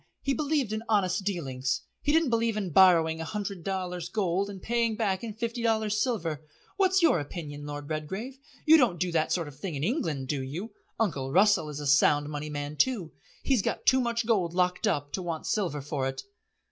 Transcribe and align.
He 0.23 0.33
believed 0.33 0.73
in 0.73 0.81
honest 0.89 1.23
dealings. 1.23 1.81
He 2.01 2.11
didn't 2.11 2.31
believe 2.31 2.57
in 2.57 2.71
borrowing 2.71 3.21
a 3.21 3.23
hundred 3.23 3.63
dollars 3.63 4.09
gold 4.09 4.49
and 4.49 4.59
paying 4.59 4.95
back 4.95 5.23
in 5.23 5.35
fifty 5.35 5.61
dollars 5.61 6.01
silver. 6.01 6.43
What's 6.75 7.03
your 7.03 7.19
opinion, 7.19 7.67
Lord 7.67 7.87
Redgrave; 7.87 8.39
you 8.65 8.77
don't 8.77 8.99
do 8.99 9.11
that 9.11 9.31
sort 9.31 9.47
of 9.47 9.59
thing 9.59 9.75
in 9.75 9.83
England, 9.83 10.27
do 10.27 10.41
you? 10.41 10.71
Uncle 10.99 11.31
Russell 11.31 11.69
is 11.69 11.79
a 11.79 11.85
Sound 11.85 12.29
Money 12.29 12.49
man 12.49 12.77
too. 12.77 13.11
He's 13.43 13.61
got 13.61 13.85
too 13.85 14.01
much 14.01 14.25
gold 14.25 14.55
locked 14.55 14.87
up 14.87 15.11
to 15.13 15.21
want 15.21 15.45
silver 15.45 15.81
for 15.83 16.07
it." 16.07 16.23